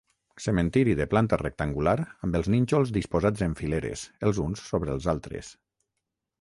Cementiri 0.43 0.95
de 0.99 1.05
planta 1.11 1.37
rectangular 1.41 1.93
amb 2.27 2.39
els 2.41 2.49
nínxols 2.55 2.95
disposats 2.97 3.47
en 3.49 3.55
fileres, 3.63 4.09
els 4.31 4.43
uns 4.49 4.67
sobre 4.73 4.99
els 4.99 5.11
altres. 5.17 5.57